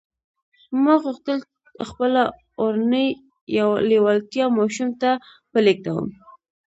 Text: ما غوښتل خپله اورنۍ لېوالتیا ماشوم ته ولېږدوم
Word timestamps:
ما 0.83 0.93
غوښتل 1.03 1.39
خپله 1.89 2.21
اورنۍ 2.59 3.07
لېوالتیا 3.89 4.45
ماشوم 4.57 4.89
ته 5.01 5.11
ولېږدوم 5.53 6.07